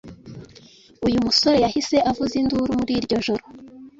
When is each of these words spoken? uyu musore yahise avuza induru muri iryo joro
uyu 1.07 1.23
musore 1.25 1.57
yahise 1.65 1.97
avuza 2.09 2.33
induru 2.41 2.71
muri 2.79 2.93
iryo 2.99 3.17
joro 3.25 3.43